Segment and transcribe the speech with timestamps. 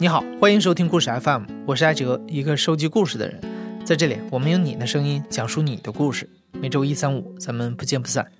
[0.00, 3.40] 你好欢迎收听故事 fm 我是艾哲一个收集故事的人。
[3.84, 6.30] 在这里我们用你的声音讲述你的故事。
[6.52, 8.30] 每周一三五咱们不见不散。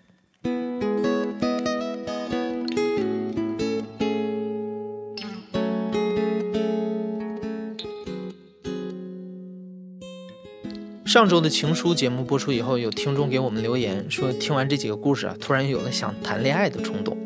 [11.05, 17.19] 上周的情书节目播出以后有听众给我们留言说听完这几个故事啊突然有了想谈恋爱的冲动。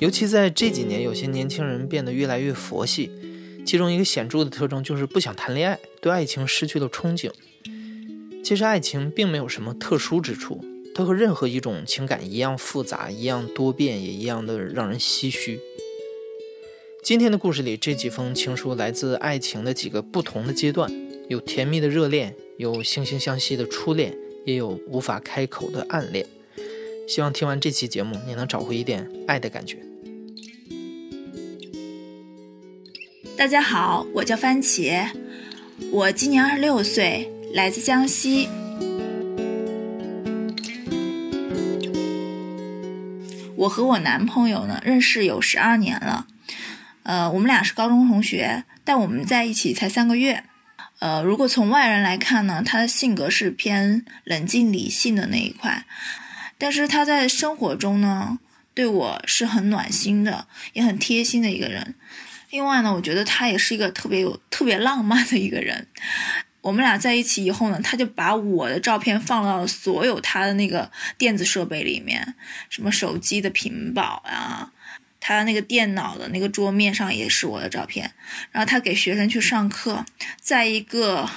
[0.00, 3.08] 尤其在这几年有些年轻人变得越来越佛系
[3.64, 7.30] 其中一个显著的特征就是不想谈恋爱对爱情失去了憧憬。
[8.42, 15.60] 其实爱情并没有什么特殊之处它和任何一种情感一样复杂一样多变也一样的让人唏嘘。
[17.02, 20.90] 今天的故事里这几封情书来自爱情的几个不同的阶段
[21.28, 26.26] 有甜蜜的热恋有惺惺相惜的初恋也有无法开口的暗恋。
[27.08, 29.91] 希望听完这期节目你能找回一点爱的感觉。
[33.42, 35.04] 大家好我叫番茄
[35.90, 38.48] 我今年二十六岁来自江西。
[43.56, 46.28] 我和我男朋友呢认识有十二年了。
[47.02, 50.44] 呃我们俩是高中同学但我们在一起才三个月。
[51.00, 55.84] 呃如果从外人来看呢他的性格是偏冷静理性的那一块。
[56.58, 58.38] 但是他在生活中呢
[58.72, 61.96] 对我是很暖心的也很贴心的一个人。
[62.52, 65.88] 另外呢我觉得他也是一个特别有特别浪漫的一个人。
[66.60, 70.88] 我们俩在一起以后呢他就把我的照片放到了所有他的那个
[71.18, 72.34] 电子设备里面
[72.68, 74.70] 什么手机的屏保啊
[75.18, 78.12] 他那个电脑的那个桌面上也是我的照片。
[78.50, 80.04] 然后他给学生去上课
[80.38, 81.28] 在一个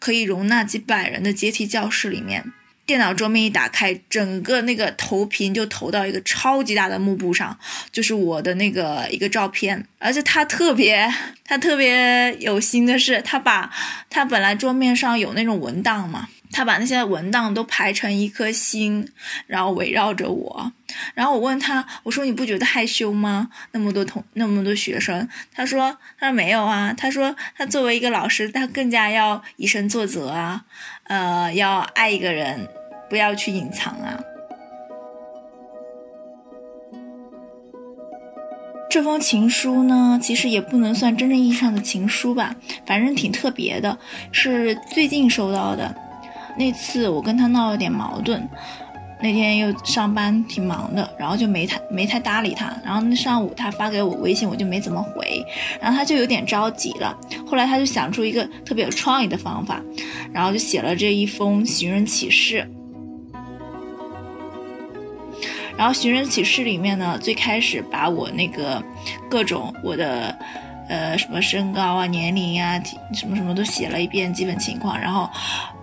[0.00, 2.52] 可以容纳几百人的阶梯教室里面
[2.86, 7.58] 电脑桌面一打开，整个那个投屏就投到一个超级大的幕布上，
[7.90, 11.12] 就是我的那个一个照片，而且他特别
[11.44, 13.70] 他特别有心的是，他把
[14.08, 16.28] 他本来桌面上有那种文档嘛。
[16.52, 19.06] 他把那些文档都排成一颗星，
[19.48, 20.72] 然后围绕着我，
[21.12, 23.50] 然后我问他，我说你不觉得害羞吗？
[23.72, 30.64] 那么多同那么多学生，他说他说没有啊，他说他作为一个老师，他更加要以身作则啊，
[31.08, 32.68] 呃，要爱一个人。
[33.08, 34.20] 不要去隐藏啊。
[38.88, 42.56] 这封情书呢其实也不能算真正意义上的情书吧
[42.86, 43.98] 反正挺特别的
[44.32, 45.94] 是最近收到的。
[46.56, 48.48] 那次我跟他闹了点矛盾
[49.20, 55.44] 那天又上班挺忙的然后就没太没太搭理他然后那上午他发给我微信我就没怎么回
[55.80, 57.14] 然后他就有点着急了
[57.46, 59.82] 后来他就想出一个特别有创意的方法
[60.32, 62.66] 然后就写了这一封寻人启事。
[65.76, 68.82] 然后《寻人启事》里面呢，最开始把我那个
[69.28, 70.36] 各种我的
[70.88, 72.80] 呃什么身高啊、年龄啊、
[73.12, 75.28] 什么什么都写了一遍基本情况，然后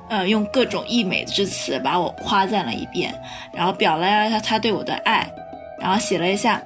[0.10, 3.14] 呃用各种溢美之词把我夸赞了一遍，
[3.54, 5.30] 然后表达了他他对我的爱，
[5.80, 6.62] 然后写了一下。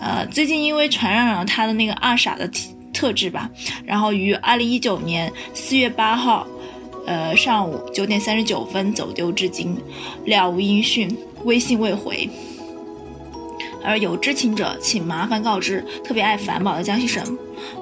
[0.00, 2.48] 呃，最近因为传染了他的那个二傻的
[2.92, 3.48] 特质吧，
[3.84, 6.46] 然后于二零一九年四月八号，
[7.06, 9.76] 呃，上午九点三十九分走丢至今，
[10.24, 11.08] 了无音讯，
[11.44, 12.28] 微信未回。
[13.84, 17.22] 而有知情者，请麻烦告知特别爱反宝的江西省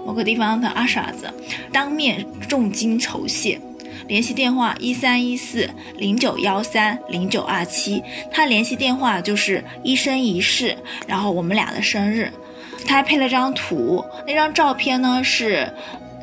[0.04, 1.32] 某个地方的二傻子，
[1.72, 3.60] 当面重金酬谢。
[4.08, 12.28] 联系电话一三一四零九幺三零九二七，他联系电话就是一生一世，然后我们俩的生日，
[12.84, 15.72] 他还配了张图，那张照片呢是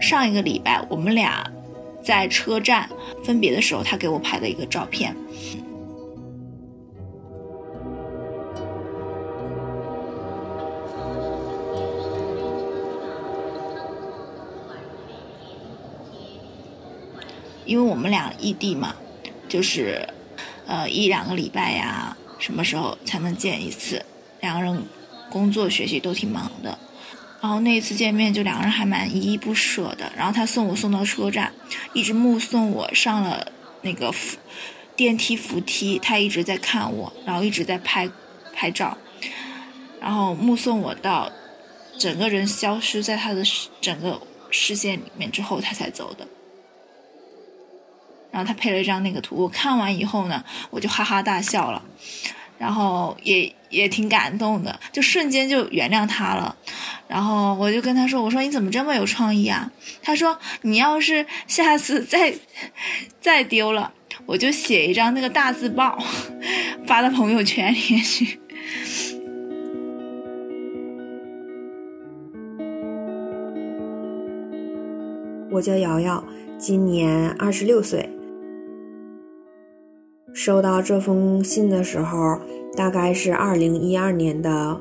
[0.01, 1.49] 上一个礼拜我们俩
[2.09, 2.89] 在车站
[3.23, 5.15] 分别的时候他给我拍的一个照片。
[17.63, 18.95] 因为我们俩异地嘛
[19.47, 20.03] 就是
[20.65, 24.03] 呃一两个礼拜呀什么时候才能见一次？
[24.41, 24.83] 两个人
[25.29, 26.79] 工作学习都挺忙的。
[27.41, 31.51] 然后那一次见面就两个人还蛮依依不舍的然后他送我送到车站
[31.93, 33.51] 一直目送我上了
[33.81, 34.37] 那个扶
[34.95, 38.09] 电梯扶梯他一直在看我然后一直在拍
[38.53, 38.97] 拍照
[40.01, 41.31] 然后目送我到
[41.97, 43.43] 整个人消失在他的
[43.79, 44.21] 整个
[44.51, 46.27] 视线里面之后他才走的。
[48.31, 51.83] 然后他配了一张那个图我看完以后呢我就哈哈大笑了。
[52.59, 56.55] 然后也也挺感动的就瞬间就原谅他了。
[57.07, 59.71] 然后我就跟他说我说你怎么这么有创意啊？
[60.03, 62.31] 他说你要是下次再
[63.19, 63.91] 再丢了
[64.25, 65.97] 我就写一张那个大字报
[66.85, 68.39] 发到朋友圈里去。
[75.51, 76.23] 我叫瑶瑶
[76.59, 78.07] 今年二十六岁。
[80.33, 82.37] 收到这封信的时候，
[82.75, 84.79] 大概是二零一二年的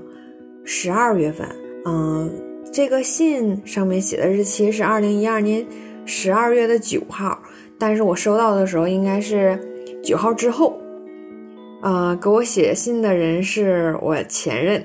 [0.64, 1.48] 十二月份。
[1.84, 2.30] 嗯，
[2.72, 5.64] 这个信上面写的日期是二零一二年
[6.04, 7.38] 十二月的九号，
[7.78, 9.58] 但是我收到的时候应该是
[10.02, 10.78] 九号之后。
[11.80, 14.84] 呃，给我写信的人是我前任。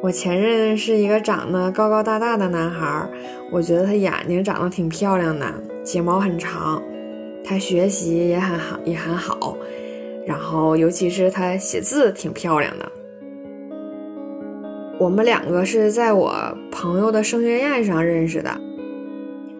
[0.00, 3.06] 我前任是一个长得高高大大的男孩，
[3.50, 5.52] 我觉得他眼睛长得挺漂亮的，
[5.90, 6.80] 睫毛很长，
[7.44, 9.56] 他学习也很好，也很好，
[10.24, 12.92] 然后尤其是他写字挺漂亮的。
[15.00, 16.32] 我们两个是在我
[16.70, 18.56] 朋友的升学宴上认识的，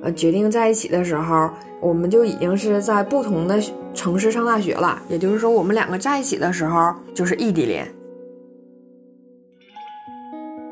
[0.02, 1.50] 呃，决定在一起的时候，
[1.80, 3.60] 我们就已经是在不同的
[3.92, 7.92] 城市上大学了，也就是说，我们两个在一起的时候就是异地恋。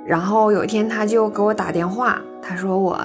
[0.07, 2.97] 然后有一天，他就给我打电话，他说我，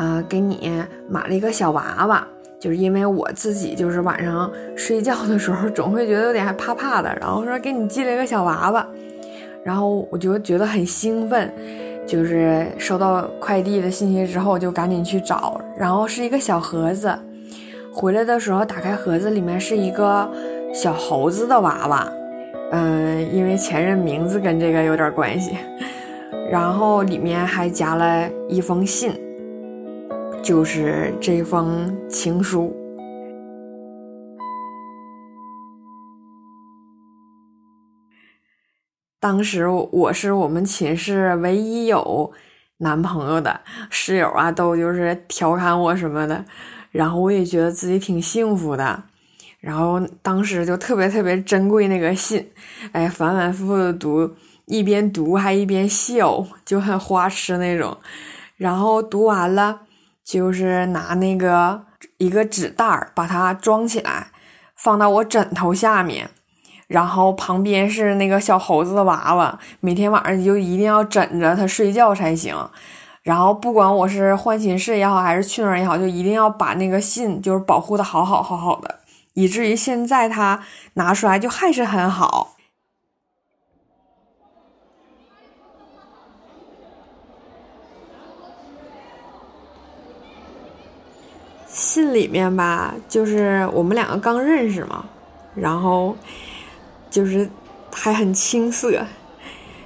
[0.00, 0.72] 啊，给你
[1.10, 2.26] 买了一个小娃娃，
[2.58, 8.86] 就是因为我自己就是晚上睡觉的时候总会觉得有点怕怕的，然后说给你寄了一个小娃娃，
[9.62, 11.52] 然后我就觉得很兴奋，
[12.06, 17.14] 就是收到快递的信息之后就赶紧去找，然后是一个小盒子，
[17.92, 20.26] 回来的时候打开盒子里面是一个
[20.72, 22.10] 小猴子的娃娃，
[22.72, 25.50] 嗯，因为前任名字跟这个有点关系。
[26.50, 29.12] 然后里面还夹了一封信，
[30.42, 32.74] 就是这封情书。
[39.20, 42.32] 当时我是我们寝室唯一有
[42.78, 43.60] 男朋友的
[43.90, 46.42] 室友啊，都就是调侃我什么的，
[46.90, 49.02] 然后我也觉得自己挺幸福的。
[49.60, 52.50] 然后当时就特别特别珍贵那个信，
[52.92, 54.30] 哎，反反复复的读。
[54.66, 57.98] 一边读还一边笑，就很花痴那种。
[58.56, 59.80] 然后读完了，
[60.30, 61.82] 就是拿那个
[62.18, 64.28] 一个纸袋儿把它装起来，
[64.76, 66.30] 放到我枕头下面。
[66.86, 72.56] 然后旁边是那个小猴子的娃娃，每天晚上就一定要枕着它睡觉才行。
[73.24, 79.00] 然后不管我是换寝室也好，还是去哪儿也好，就一定要把那个信就是保护的好好好好的，
[79.34, 80.60] 以至于现在它
[80.94, 82.54] 拿出来就还是很好。
[91.80, 95.06] 信里面吧，就是我们两个刚认识嘛，
[95.54, 96.14] 然后
[97.08, 97.48] 就是
[97.90, 99.06] 还很青涩，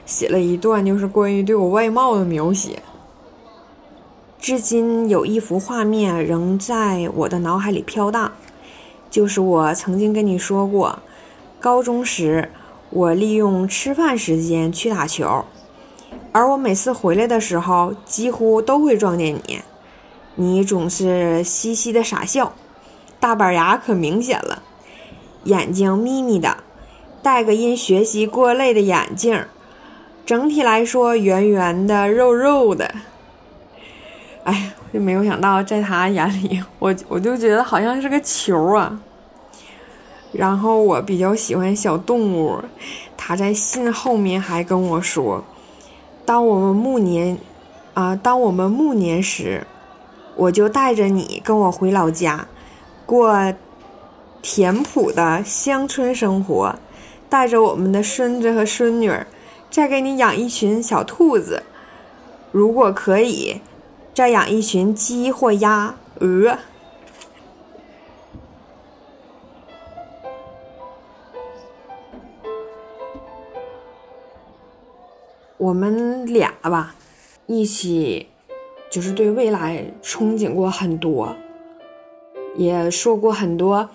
[0.05, 2.83] 写了一段就是关于对我外貌的描写。
[4.41, 8.33] 至今有一幅画面仍在我的脑海里飘荡，
[9.09, 10.99] 就是我曾经跟你说过，
[11.61, 12.51] 高中时
[12.91, 15.45] 我利用吃饭时间去打球，
[16.33, 19.61] 而我每次回来的时候，几乎都会撞见你。
[20.37, 22.53] 你总是嘻嘻的傻笑，
[23.21, 24.61] 大板牙可明显了，
[25.45, 26.57] 眼睛眯眯的，
[27.23, 29.45] 戴个因学习过累的眼镜，
[30.27, 32.93] 整体来说圆圆的、肉肉的。
[34.43, 39.01] 哎呀，就没有想到在他眼里， 我我就觉得好像是个球啊。
[40.33, 42.61] 然后我比较喜欢小动物，
[43.17, 45.45] 他在信后面还跟我说，
[46.27, 47.39] 当我们暮年，
[47.95, 49.65] 啊，当我们暮年时。
[50.37, 52.47] 我就带着你跟我回老家，
[53.07, 53.55] 过
[54.43, 56.75] 田朴的乡村生活，
[57.29, 59.27] 带着我们的孙子和孙女儿，
[59.71, 61.63] 再给你养一群小兔子，
[62.53, 63.61] 如果可以，
[64.13, 66.59] 再养一群鸡或鸭、鹅。
[75.57, 76.95] 我们俩吧，
[77.47, 78.29] 一起。
[78.95, 81.35] 就是对未来憧憬过很多，
[82.55, 83.91] 也说过很多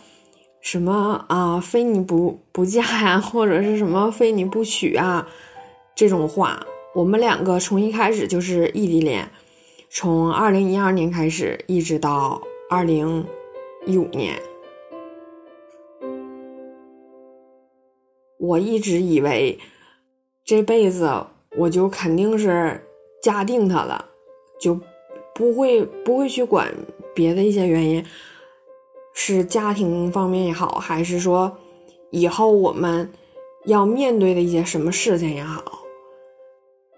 [0.59, 5.25] 什么啊，非你不不嫁呀，或者是什么非你不娶啊
[5.95, 6.67] 这种话。
[6.93, 9.31] 我们两个从一开始就是异地恋，
[9.89, 13.25] 从二零一二年开始，一直到二零
[13.85, 14.37] 一五年，
[18.37, 19.57] 我一直以为
[20.43, 21.25] 这辈子
[21.55, 22.83] 我就肯定是
[23.23, 24.07] 嫁定他了。
[24.59, 24.77] 就
[25.39, 26.69] 不会不会去管
[27.15, 28.05] 别的一些原因，
[29.13, 31.57] 是家庭方面也好，还是说
[32.09, 33.09] 以后我们
[33.63, 35.63] 要面对的一些什么事情也好。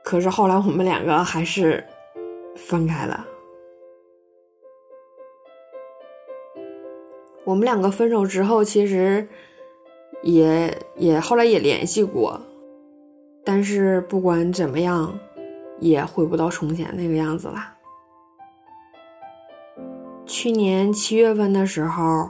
[0.04, 1.86] 可是后来我们两个还是
[2.56, 3.28] 分开了。
[7.44, 9.28] 我们两个分手之后，其实
[10.24, 12.42] 也也后来也联系过，
[13.46, 15.16] 但是不管怎么样。
[15.80, 17.81] 也回不到从前那个样子了。
[20.32, 22.30] 去年七月份的时候，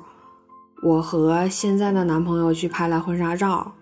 [0.82, 3.74] 我和现在的男朋友去拍了婚纱照，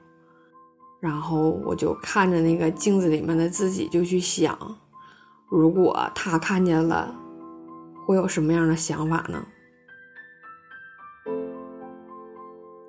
[1.00, 4.76] 然后我就看着那个镜子里面的自己，就去想，
[5.48, 7.16] 如果他看见了，
[8.06, 9.42] 会有什么样的想法呢？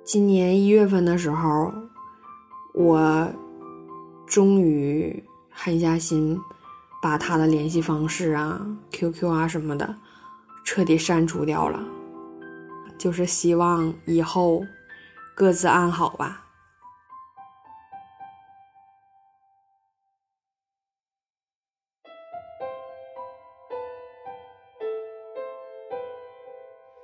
[0.03, 1.71] 今年一月份的时候，
[2.73, 3.29] 我
[4.27, 6.37] 终于狠下心，
[7.01, 8.59] 把他的联系方式啊、
[8.91, 9.95] QQ 啊什么的
[10.63, 11.83] 彻底删除掉了，
[12.97, 14.65] 就是希望以后
[15.35, 16.47] 各自安好吧。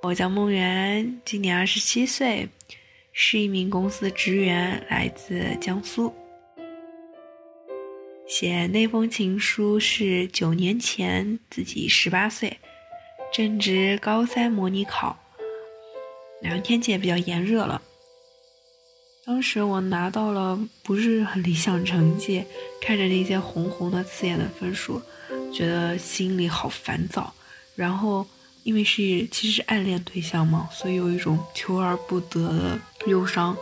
[0.02, 2.48] 我叫梦圆，今年二十七岁。
[3.20, 6.14] 是一名公司职员，来自江苏。
[8.28, 12.56] 写那封情书是九年前，自己十八岁，
[13.32, 15.18] 正值高三模拟考，
[16.42, 17.80] 然后天气也比较炎热了。
[19.24, 22.44] 当时我拿到了不是很理想成绩，
[22.80, 25.00] 看着那些红红的刺眼的分数，
[25.52, 27.32] 觉得心里好烦躁，
[27.74, 28.26] 然后。
[28.64, 33.56] 因为是其实暗恋对象嘛，所以有一种求而不得的忧伤，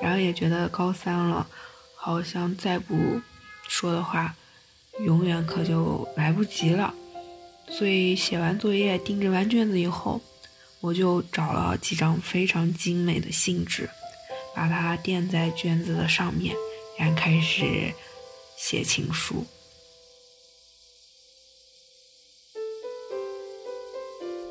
[0.00, 1.46] 然后也觉得高三了，
[1.94, 3.20] 好像再不
[3.68, 4.34] 说的话，
[5.00, 6.94] 永远可就来不及了。
[7.68, 10.20] 所以写完作业、订正完卷子以后，
[10.80, 13.88] 我就找了几张非常精美的信纸，
[14.54, 16.54] 把它垫在卷子的上面，
[16.98, 17.92] 然后开始
[18.56, 19.44] 写情书。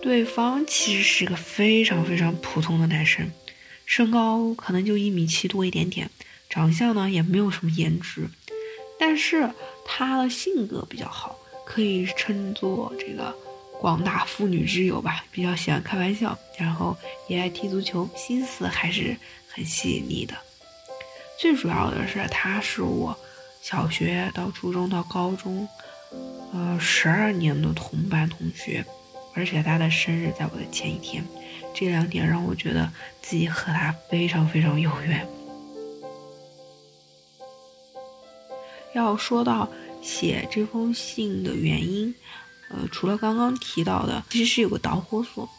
[0.01, 3.31] 对方其实是个非常非常普通的男生，
[3.87, 6.11] 身高可能就一米七多一点点，
[6.47, 8.29] 长相呢也没有什么颜值，
[8.99, 9.51] 但是
[9.83, 13.35] 他的性格比较好，可以称作这个
[13.79, 16.95] 广大妇女之友吧，比较喜欢开玩笑，然后
[17.27, 19.17] 也爱踢足球，心思还是
[19.49, 20.33] 很细腻的。
[21.37, 23.17] 最主要的是，他是我
[23.61, 25.67] 小学到初中到高中，
[26.53, 28.85] 呃，十二年的同班同学。
[29.37, 31.21] 而且他的生日在我的前一天，
[31.73, 32.89] 这两点让我觉得
[33.21, 35.27] 自己和他非常非常有缘。
[38.93, 39.69] 要说到
[40.05, 42.13] 写这封信的原因，
[42.69, 45.49] 呃，除了刚刚提到的，其实是有个导火索。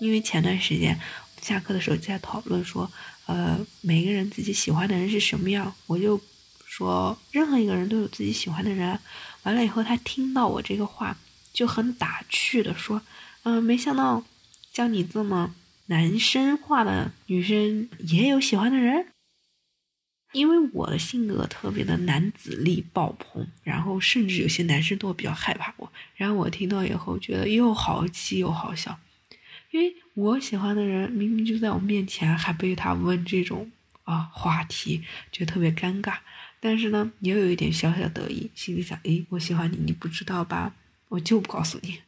[0.00, 0.98] 因为前段时间
[1.40, 2.90] 下课的时候在讨论说，
[3.26, 6.18] 呃，每个人自己喜欢的人是什么样，我就
[6.66, 8.98] 说任何一个人都有自己喜欢的人。
[9.42, 11.16] 完了以后，他听到我这个话。
[11.52, 13.02] 就很打趣的说
[13.44, 14.24] ：“嗯，没想到
[14.72, 19.11] 像你这么男生化的女生也有喜欢的人。
[20.32, 25.92] 因为我的性格特别的男子力爆棚，然后甚至有些男生都比较害怕我。
[26.16, 28.98] 然后我听到以后觉得又好气又好笑，
[29.70, 33.70] 因为我喜欢的人明明就在我面前，还被他问这种
[34.04, 36.16] 啊话题，就特别尴尬。
[36.60, 40.74] 但是呢，也有一点小小得意，心里想：诶，我喜欢你，你不知道吧？”
[41.08, 41.98] 我就不告诉你。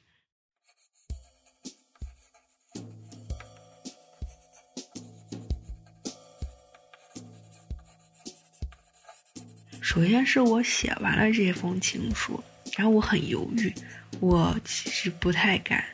[9.95, 12.43] 首先是我写完了这封情书，
[12.77, 13.73] 然后我很犹豫，
[14.19, 15.85] 我其实不太敢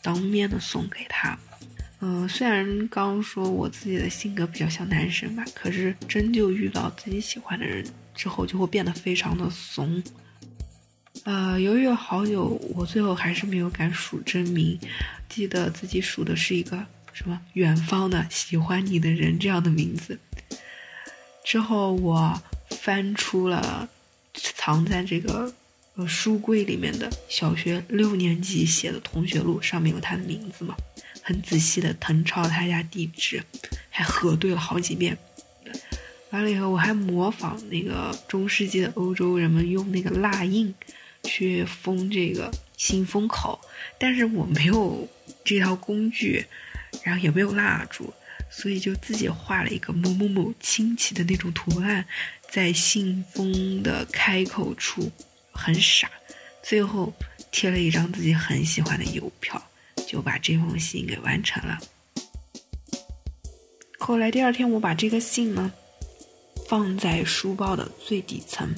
[0.00, 1.36] 当面的送给他。
[1.98, 10.00] 嗯，虽然刚说我自己的性格比较像男生吧，可是真就遇到自己喜欢的人之后，就会变得非常的怂。
[11.24, 14.78] 呃，犹豫了好久，我最后还是没有敢数真名，
[15.28, 20.16] 记得自己数的是一个什么远方的喜欢你的人这样的名字。
[21.44, 22.40] 之后我
[22.82, 23.88] 翻出了
[24.34, 25.54] 藏在这个
[25.94, 30.74] 呃书柜里面的小学六年级写的同学录，上面有他的名字嘛，
[31.22, 33.40] 很仔细的誊抄他家地址，
[33.88, 35.16] 还核对了好几遍。
[36.30, 40.74] 完了以后，我还模仿那个中世纪的欧洲人们用那个蜡印。
[41.24, 43.60] 去封这个信封口，
[43.96, 45.08] 但是我没有
[45.44, 46.44] 这套工具，
[47.04, 48.12] 然后也没有蜡烛，
[48.54, 52.06] 所以就自己画了一个某某某亲戚的那种图案，
[52.50, 55.10] 在信封的开口处，
[55.50, 56.08] 很傻。
[56.62, 57.12] 最后
[57.50, 59.60] 贴了一张自己很喜欢的邮票，
[60.06, 61.80] 就把这封信给完成了。
[63.98, 65.72] 后来第二天，我把这个信呢
[66.68, 68.72] 放在书包的最底层，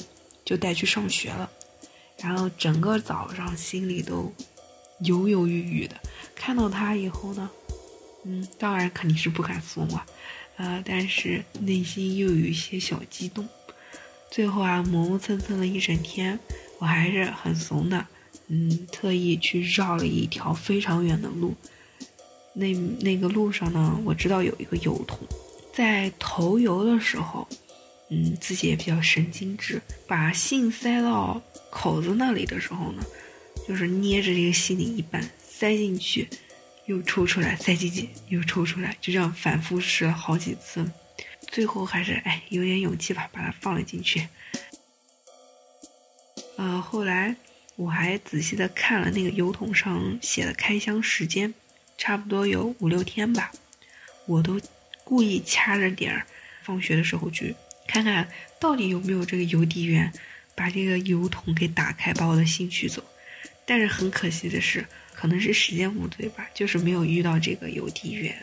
[0.45, 1.51] 就带去上学了。
[2.23, 4.33] 然后整个早上心里都
[5.01, 6.01] 犹犹豫豫的，
[6.35, 7.51] 看到他以后呢，
[8.25, 10.07] 嗯，当然肯定是不敢送了，
[10.57, 13.49] 呃，但是内心又有一些小激动。
[14.31, 16.39] 最后啊，磨磨蹭蹭了一整天，
[16.79, 18.07] 我还是很怂的，
[18.49, 21.55] 嗯，特意去绕了一条非常远的路。
[22.53, 25.19] 那那个路上呢，我知道有一个油桶，
[25.73, 27.47] 在投油的时候，
[28.11, 31.41] 嗯，自己也比较神经质，把信塞到
[31.71, 33.05] 口子那里的时候呢，
[33.69, 36.29] 就是捏着这个信的一半塞进去，
[36.87, 40.85] 又抽出来，塞进去又抽出来，就这样反复试了好几次。
[41.49, 44.27] 最后还是哎有点勇气吧，把它放了进去。
[46.57, 47.35] 呃，后来
[47.77, 51.53] 我还仔细的看了那个油桶上写的开箱时间，
[51.97, 53.51] 差不多有五六天吧。
[54.27, 54.61] 我都
[55.05, 56.27] 故意掐着点儿，
[56.63, 57.55] 放学的时候去
[57.87, 60.13] 看看到底有没有这个邮递员
[60.55, 63.03] 把这个油桶给打开，把我的信取走。
[63.67, 64.87] 但是很可惜的是，
[65.25, 68.37] 可能是时间不对吧，就是没有遇到这个邮递员。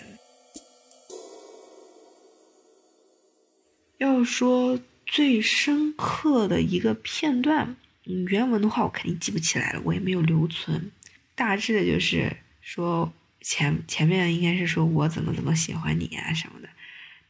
[4.00, 7.76] 要说最深刻的一个片段，
[8.08, 10.92] 嗯，原文的话我肯定记不起来了，我也没有留存。
[11.36, 16.70] 大致的就是说前前面应该是说我怎么怎么喜欢你啊什么的，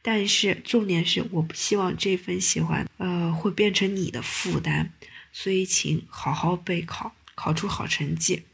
[0.00, 4.90] 但是重点是我不希望这份喜欢呃会变成你的负担，
[5.30, 8.44] 所以请好好备考，考出好成绩。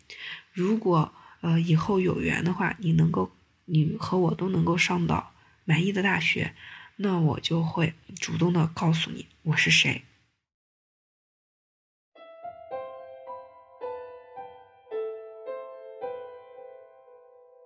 [0.59, 3.31] 如果呃以后有缘的话，你能够
[3.67, 5.33] 你和我都能够上到
[5.65, 6.53] 满意的大学。
[6.97, 10.03] 那我就会主动的告诉你我是谁。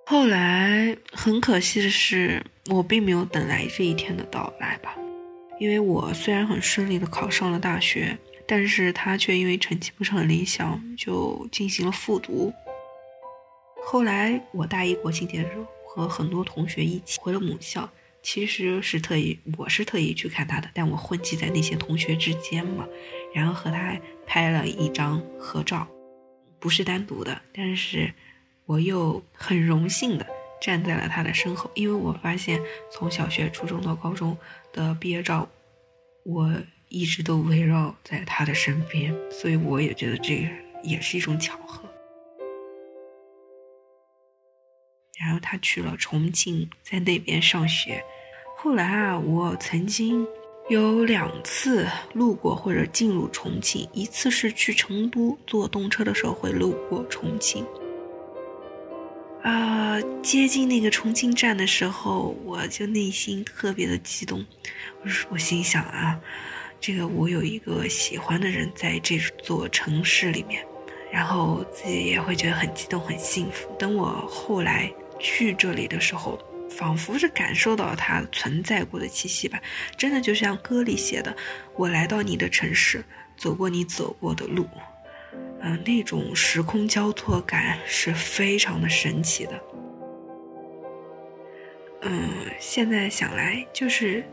[0.05, 4.95] 后来很可惜的是，我并没有等来这一天的到来吧，
[5.59, 12.53] 因为我虽然很顺利的考上了大学，但是他却因为成绩不是很理想，就进行了复读。
[13.85, 17.89] 后来我大一国庆节的时候，和很多同学一起回了母校。
[18.25, 22.87] 其实是特意，我是特意去看他的，但我混迹在那些同学之间嘛，
[23.35, 25.89] 然后和他拍了一张合照，
[26.61, 28.15] 不是单独的，但是
[28.65, 30.25] 我又很荣幸的
[30.61, 32.61] 站在了他的身后，因为我发现
[32.93, 34.39] 从小学、初中到高中
[34.73, 35.49] 的毕业照，
[36.25, 36.55] 我
[36.89, 40.49] 一直都围绕在他的身边，所以我也觉得这
[40.85, 41.92] 也是一种巧合。
[45.43, 48.03] 他去了重庆，在那边上学。
[48.57, 50.25] 后来啊，我曾经
[50.71, 57.67] 有两次路过或者进入重庆，一次是去成都坐动车的时候会路过重庆。
[59.43, 64.47] 啊，接近那个重庆站的时候，我就内心特别的激动。
[65.03, 66.21] 我我心想啊，
[66.81, 70.65] 这个我有一个喜欢的人在这座城市里面，
[71.11, 73.69] 然后自己也会觉得很激动、很幸福。
[73.77, 74.93] 等我后来。
[75.23, 79.59] 去这里的时候，仿佛是感受到它存在过的气息吧。
[79.97, 81.35] 真的就像歌里写的
[81.77, 83.03] ：“我来到你的城市，
[83.37, 84.69] 走过你走过的路。”
[85.65, 89.63] 嗯，那种时空交错感是非常的神奇的。
[92.03, 94.25] 嗯，现在想来就是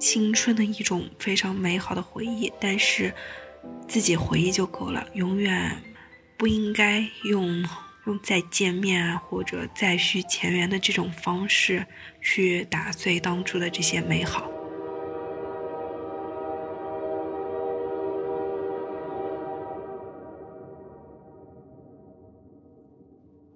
[0.00, 3.12] 青春的一种非常美好的回忆，但是
[3.86, 5.76] 自己回忆就够了，永远
[6.38, 7.62] 不应该用。
[8.04, 11.86] 用再见面啊，或者再续前缘的这种方式，
[12.20, 14.50] 去打碎当初的这些美好。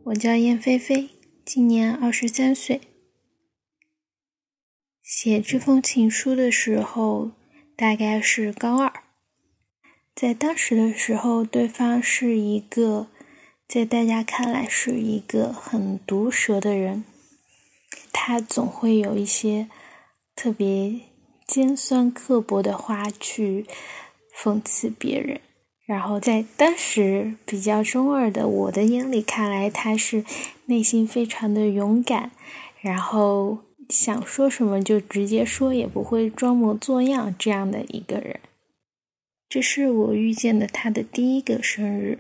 [0.05, 1.09] 我叫燕菲菲，
[1.45, 2.81] 今年二十三岁。
[5.03, 7.33] 写这封情书的时候，
[7.75, 8.93] 大概是高二，
[10.15, 13.09] 在当时的时候，对方是一个。
[13.69, 17.05] 在大家看来是一个很毒舌的人，
[18.13, 19.69] 他总会有一些
[20.37, 21.01] 特别
[21.47, 23.67] 尖酸刻薄的话去
[24.35, 25.41] 讽刺别人。
[25.85, 30.25] 然后在当时比较中二的我的眼里看来，他是
[30.67, 32.31] 内心非常的勇敢，
[32.81, 38.41] 然后想说什么就直接说，也不会装模作样这样的一个人。
[39.49, 42.19] 这是我遇见的他的第一个生日。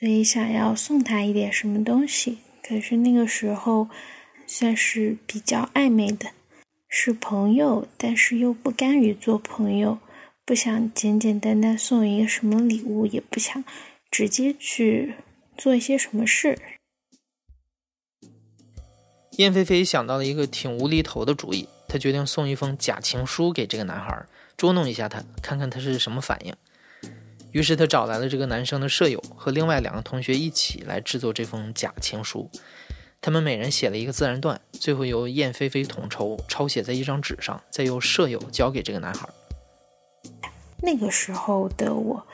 [0.00, 3.86] 所以想要送他一点什么东西，可是那个时候
[4.46, 6.30] 算是比较暧昧的，
[6.88, 9.98] 是朋友，但是又不甘于做朋友，
[10.46, 13.62] 不想简简单单送一个什么礼物，也不想
[14.10, 15.16] 直接去
[15.58, 16.58] 做一些什么事。
[19.32, 24.24] 燕飞飞想到了一个挺无厘头的主意，她决定送一封假情书给这个男孩，
[24.56, 26.54] 捉弄一下他，看看他是什么反应。
[27.52, 32.50] 于是他找来了这个男生的舍友和另外两个同学一起来制作这封假情书。
[33.20, 39.28] 他们每人写了一个自然段，最后由燕飞飞统筹抄写在一张纸上，再由舍友交给这个男孩。
[40.82, 42.26] 那个时候的我，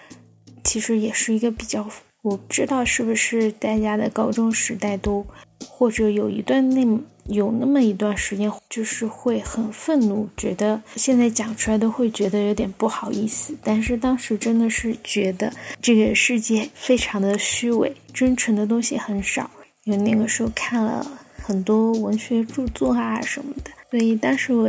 [0.63, 1.91] 其实也是一个比较，
[2.27, 5.25] 我不知道是不是大家的高中时代都，
[5.69, 6.85] 或者有一段那
[7.27, 13.57] 有那么一段时间，就是会很愤怒，觉得现在讲出来都会觉得有点不好意思。
[13.63, 19.49] 但是当时真的是觉得这个世界非常的虚伪，真诚的东西很少。
[19.85, 21.07] 因为那个时候看了
[21.41, 24.69] 很多文学著作啊什么的，所以当时我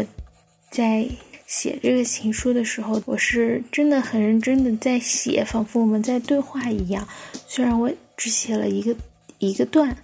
[0.69, 1.09] 在。
[1.47, 7.07] 写这个情书的时候，我是真的很认真的在写，仿佛我们在对话一样。
[7.47, 8.93] 虽然我只写了一个
[9.39, 9.95] 一个段，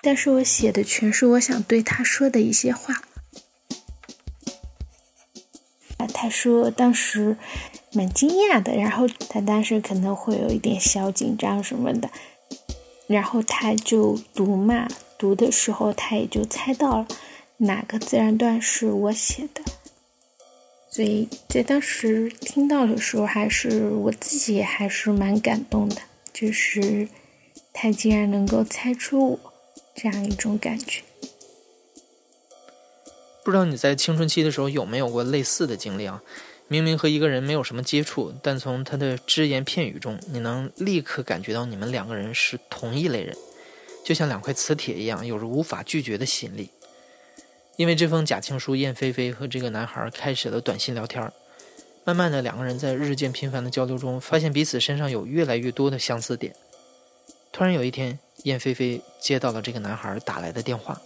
[0.00, 2.94] 但是我写的全是我想对他说的一些话。
[5.96, 7.36] 啊，他说当时
[7.92, 12.08] 蛮惊讶的，然后他当时可能会有一点小紧张什么的，
[13.08, 14.86] 然后他就读嘛，
[15.18, 17.08] 读的时候他也就猜到了
[17.56, 19.62] 哪个自然段是我写的。
[20.96, 25.96] 所以在当时听到的时候，还是我自己还是蛮感动的，
[26.32, 27.06] 就是
[27.74, 29.52] 他竟然能够猜出我
[29.94, 31.02] 这样一种感觉。
[33.44, 36.22] 不知道你在青春期的时候有没有过类似的经历啊？
[36.66, 43.36] 明明和一个人没有什么接触，但从他的只言片语中，你能立刻感觉到你们两个人是同一类人，
[44.02, 46.70] 就像两块磁铁一样，有着无法拒绝的吸引力。
[47.76, 51.30] 因为这封假情书，燕飞飞和这个男孩开始了短信聊天
[52.04, 56.54] 慢慢的，两个人在日渐频繁的交流中，发现彼此身上有越来越多的相似点。
[57.52, 61.00] 突然有一天，燕飞飞接到了这个男孩打来的电话。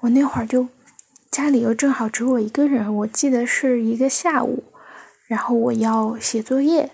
[0.00, 0.68] 我那会儿就
[1.30, 4.62] 家里又正好只有我一个人，我记得是一个下午，
[5.26, 6.92] 然后我要写作业。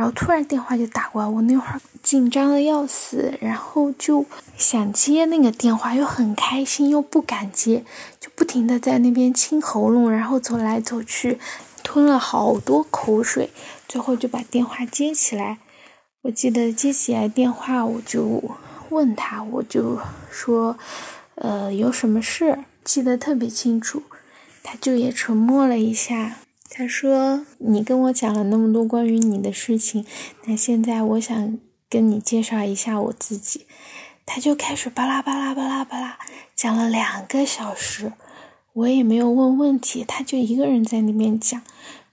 [0.00, 4.24] 然后突然电话就打过来，我那会儿紧张的要死，然后就
[4.56, 7.84] 想接那个电话，又很开心又不敢接，
[8.18, 11.38] 就不停的在那边清喉咙，然后走来走去，
[11.82, 13.50] 吞了好多口水，
[13.86, 15.58] 最后就把电话接起来。
[16.22, 18.42] 我记得接起来电话，我就
[18.88, 19.98] 问他，我就
[20.30, 20.78] 说，
[21.34, 22.58] 呃，有什么事？
[22.82, 24.02] 记得特别清楚，
[24.62, 26.36] 他就也沉默了一下。
[26.72, 30.06] 他说：“你跟我讲了那么多关于你的事情，
[30.44, 31.58] 那现在我想
[31.90, 33.66] 跟你介绍一下我自己。”
[34.24, 36.16] 他就开始巴拉巴拉巴拉巴拉
[36.54, 38.12] 讲了两个小时，
[38.72, 41.60] 我也没有问问题，他就一个人在那边讲，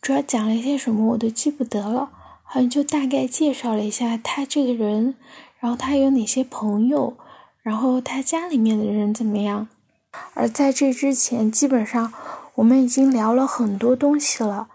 [0.02, 2.10] 主要讲了一些什么我都记不得了，
[2.44, 5.14] 好像就大概介绍了一下他这个人，
[5.60, 7.16] 然后他有哪些朋友，
[7.62, 9.68] 然后他家里面的人怎么样。
[10.34, 12.12] 而在这之前，基本上。
[12.58, 14.68] 我们已经聊了很多东西了，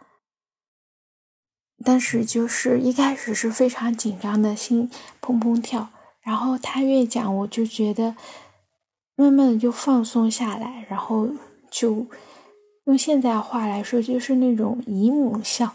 [1.85, 4.88] 但是就是一开始是非常紧张的心
[5.21, 5.88] 砰砰跳，
[6.21, 8.14] 然后他越讲，我就觉得
[9.16, 11.29] 慢慢的就放松下来，然后
[11.73, 12.07] 就
[12.85, 15.75] 用现在话来说，就是那种姨母笑，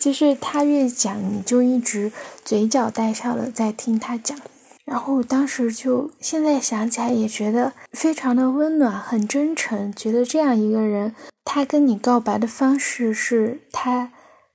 [0.00, 2.10] 就是他越讲，你就一直
[2.44, 4.36] 嘴角带笑的在听他讲。
[4.84, 9.92] 然后当时就现在想起来也觉得非常的温暖，很真诚。
[9.92, 11.12] 觉得这样一个人，
[11.48, 14.12] 他跟你告白的方式是他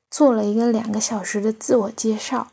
[0.10, 2.49] 做了一个两个小时的自我介绍。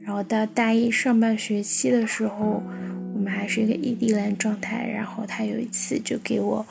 [0.00, 2.62] 然后到大一上半学期的时候，
[3.14, 4.86] 我们还是一个异地恋状态。
[4.86, 6.64] 然后他有一次就给我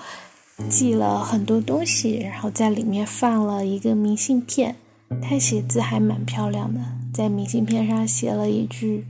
[0.70, 4.78] 寄了很多东西，然后在里面放了一个明信片。
[5.22, 6.80] 他写字还蛮漂亮的，
[7.13, 9.06] 在明信片上写了一句：“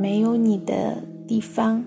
[0.00, 1.84] 没有你的地方，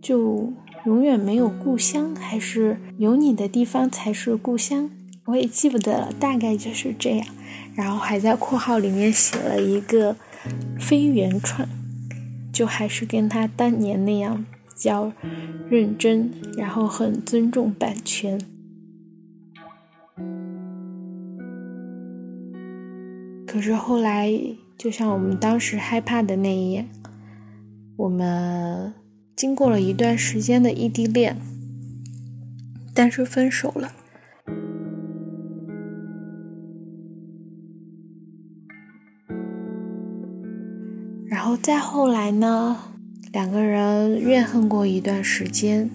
[0.00, 0.52] 就
[0.84, 4.90] 永远没有故乡，还是有你的地方才是故乡。”
[5.26, 7.26] 我也记不得了，大概就是这样。
[7.74, 10.16] 然后还在括号里面写了一个
[10.78, 11.68] 非原创，
[12.52, 15.12] 就还是跟他当年那样比较
[15.68, 18.40] 认真，然后很尊重版权。
[23.46, 24.32] 可是后来，
[24.78, 26.86] 就像我们当时害怕的那一样，
[27.96, 28.94] 我们
[29.36, 31.36] 经过了一段时间的异地恋，
[32.94, 33.92] 但是分手了。
[41.26, 42.78] 然后再后来呢，
[43.30, 45.90] 两个人怨恨过一段时间，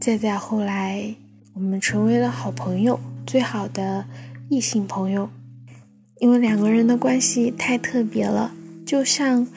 [0.00, 1.16] 再再后来，
[1.54, 4.04] 我们成为了好朋友，最好的
[4.48, 5.28] 异性朋友。
[6.20, 8.52] 因为两个人的关系太特别了，
[8.86, 9.48] 就像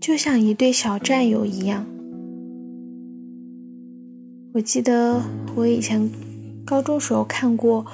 [0.00, 1.84] 就像一对小战友一样。
[4.54, 5.22] 我记得
[5.54, 6.10] 我以前
[6.62, 7.86] 高中时候看过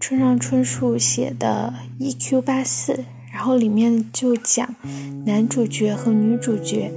[0.00, 1.72] 村上春树写的
[2.02, 2.42] 《E.Q.
[2.42, 2.92] 八四》，
[3.32, 4.74] 然后里面就讲
[5.24, 6.90] 男主角和女主角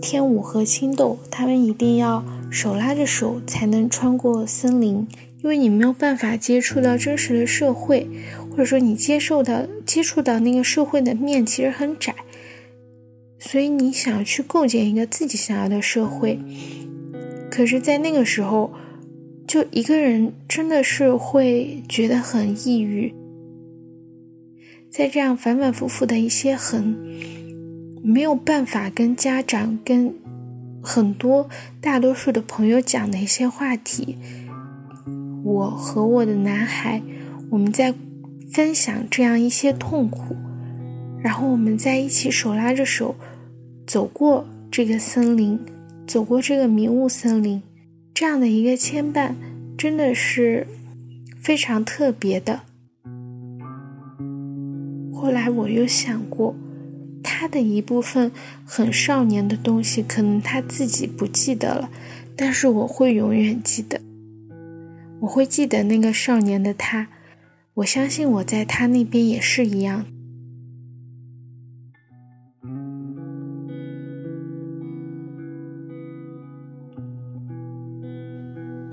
[0.00, 5.08] 天武和青豆，他们一定要手拉着手才能穿过森林，
[5.42, 8.08] 因为你没有办法接触到真实的社会，
[8.50, 12.14] 或者说你接受到接触到那个社会的面其实很窄，
[13.40, 16.38] 所以你想去构建一个自己想要的社会，
[17.54, 18.72] 可是，在那个时候，
[19.46, 23.14] 就一个人真的是会觉得很抑郁。
[24.90, 26.82] 在这样反反复复的一些很
[28.02, 30.12] 没有办法跟家长、跟
[30.82, 31.48] 很多
[31.80, 34.18] 大多数的朋友讲的一些话题，
[35.44, 37.00] 我和我的男孩，
[37.50, 37.94] 我们在
[38.50, 40.34] 分享这样一些痛苦，
[41.22, 43.14] 然后我们在一起手拉着手
[43.86, 45.56] 走过这个森林，
[46.06, 47.62] 走过这个迷雾森林，
[48.12, 49.34] 这样的一个牵绊，
[49.76, 50.66] 真的是
[51.40, 52.60] 非常特别的。
[55.12, 56.54] 后来我又想过，
[57.22, 58.30] 他的一部分
[58.64, 61.90] 很少年的东西，可能他自己不记得了，
[62.36, 64.00] 但是我会永远记得。
[65.20, 67.08] 我会记得那个少年的他，
[67.74, 70.04] 我相信我在他那边也是一样。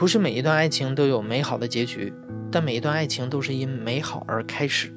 [0.02, 2.12] 不是每一段爱情都有美好的结局，
[2.52, 4.92] 但每一段爱情都是因美好而开始。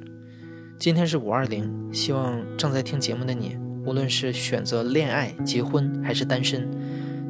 [0.79, 6.67] 今天是五二零，希望正在听节目的你，无论是选择恋爱、结婚还是单身，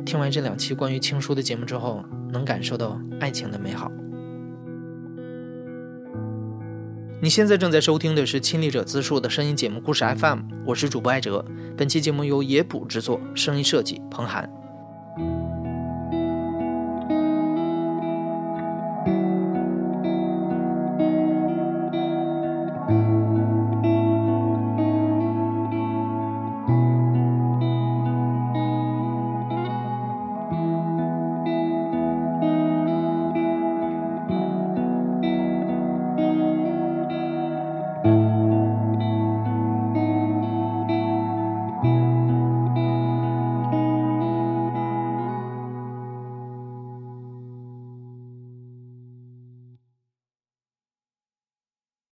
[0.06, 3.90] 听完这两期关于情书的节目之后，能感受到爱情的美好。
[7.20, 11.44] 你现在正在收听的是亲历者自述的声音节目故事 FM，我是主播艾哲。
[11.76, 14.48] 本期节目由野捕制作，声音设计彭涵。